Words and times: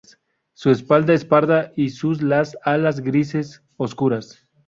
Su 0.53 0.71
espalda 0.71 1.13
es 1.13 1.25
parda 1.25 1.73
y 1.75 1.91
sus 1.91 2.23
las 2.23 2.57
alas 2.63 3.01
grises 3.01 3.61
oscuras. 3.77 4.47